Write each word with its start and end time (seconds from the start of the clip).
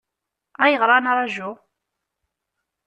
Ayɣer 0.63 0.89
ad 0.91 1.01
nraju? 1.03 1.49